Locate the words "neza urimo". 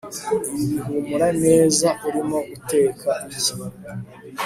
1.43-2.37